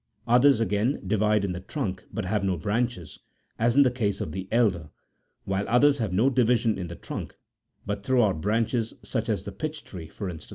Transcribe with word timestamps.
Others, 0.27 0.59
W™£ 0.61 1.43
m 1.43 1.51
the 1.53 1.59
trunk 1.59 2.03
but 2.11 2.25
have 2.25 2.43
no 2.43 2.57
branches, 2.57 3.19
as 3.59 3.77
m 3.77 3.83
the 3.83 3.91
case 3.91 4.19
of 4.19 4.31
the 4.31 4.47
elder, 4.51 4.89
wnue 5.47 5.63
others 5.67 5.99
have 5.99 6.11
no 6.11 6.27
division 6.27 6.79
in 6.79 6.87
the 6.87 6.95
trunk 6.95 7.35
but 7.85 8.03
throw 8.03 8.25
out 8.25 8.41
branches, 8.41 8.95
such 9.03 9.29
as 9.29 9.43
the 9.43 9.51
pitch 9.51 9.83
tree, 9.83 10.07
for 10.07 10.27
instance. 10.27 10.49